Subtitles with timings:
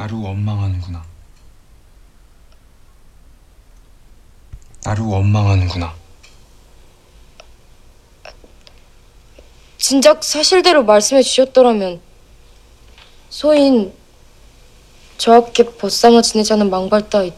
[0.00, 1.04] 나를 원망하는구나.
[4.82, 5.94] 나를 원망하는구나.
[9.76, 12.00] 진작 사실대로 말씀해 주셨더라면
[13.28, 13.92] 소인
[15.18, 17.34] 저렇게 벗삼아 지내자는 망발 따위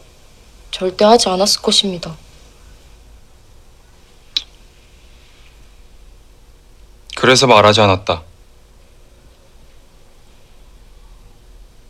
[0.71, 2.15] 절대 하지 않았을 것입니다.
[7.17, 8.23] 그래서 말하지 않았다.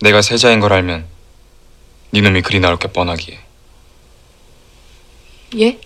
[0.01, 1.07] 내가 세자인 걸 알면
[2.12, 3.38] 네놈이 그리 나올 게 뻔하기에.
[5.59, 5.80] 예?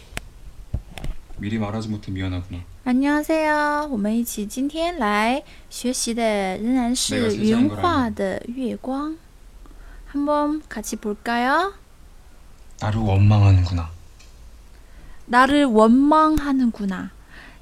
[1.38, 2.60] 미리 말하지 못해 미안하구나.
[2.84, 9.16] 안녕하세요，我们一起今天来学习的仍然是云画的月光。
[10.12, 11.72] 한번같이볼까요
[12.80, 13.90] 나를 원망하는구나.
[15.26, 17.10] 나를 원망하는구나.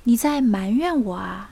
[0.05, 1.51] 你在埋怨我啊？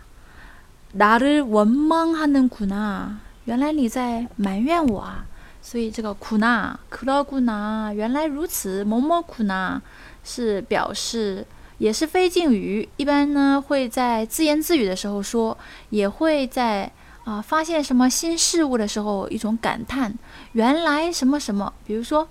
[0.93, 3.21] 나를 원망하는구나.
[3.45, 5.25] 原来你在埋怨我啊？
[5.61, 9.83] 所以这个苦呐，可乐苦呐，原来如此，某某苦呐，
[10.25, 11.45] 是表示
[11.79, 15.57] 也是非敬语，一般呢会在自言自语的时候说，
[15.91, 16.91] 也会在
[17.25, 20.15] 啊发现什么新事物的时候一种感叹，
[20.53, 22.29] 原来什么什么，比如说。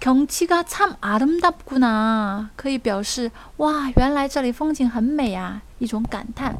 [0.00, 6.54] 경치가참아름답구나可以表示哇，原来这里风景很美啊，一种感叹。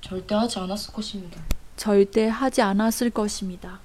[0.00, 1.38] 절대 하지 않았을 것입니다.
[1.76, 3.81] 절대 하지 않았을 것입니다.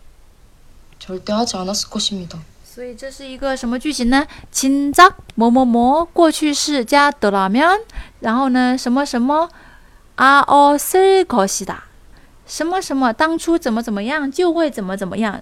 [0.97, 2.39] 절대 하지 않았을 것입니다.
[2.63, 4.25] 所以这是一个什么句型呢？
[4.51, 7.79] 진작某某某过去式加더라면，
[8.19, 9.49] 然后呢什么什么
[10.17, 11.83] 아었을것이다，
[12.45, 15.41] 什么什么当初怎么怎么样就会怎么怎么样。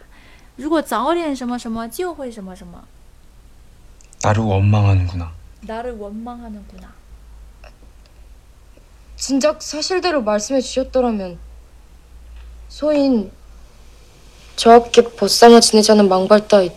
[0.56, 2.82] 如果早点什么什么，就会什么什么。
[4.22, 5.32] 나를 원망하는구나.
[5.62, 6.94] 나를 원망하는구나.
[9.16, 11.38] 진작 사실대로 말씀해 주셨더라면
[12.68, 13.30] 소인
[14.56, 16.70] 저렇게 보쌈을 지내자는 망발 따위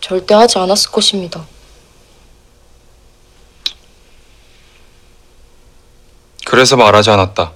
[0.00, 1.46] 절대 하지 않았을 것입니다.
[6.46, 7.52] 그래서 말하지 않았다.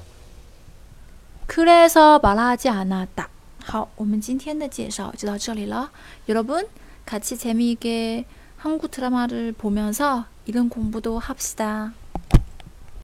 [1.47, 3.29] 그래서 말하지 않았다.
[3.69, 5.91] 好，我们今天的介绍就到这里了。
[6.29, 6.67] 여러분,
[7.07, 8.25] 같이 재미있게
[8.57, 11.93] 한국 드라마를 보면서 이런 공부도 합시다.